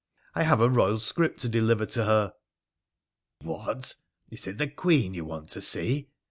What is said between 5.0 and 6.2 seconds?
you want to see